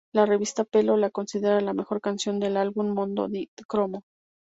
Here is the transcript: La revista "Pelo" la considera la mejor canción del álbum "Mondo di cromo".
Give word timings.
La 0.13 0.25
revista 0.25 0.63
"Pelo" 0.63 0.97
la 0.97 1.11
considera 1.11 1.61
la 1.61 1.75
mejor 1.75 2.01
canción 2.01 2.39
del 2.39 2.57
álbum 2.57 2.89
"Mondo 2.89 3.27
di 3.27 3.51
cromo". 3.67 4.01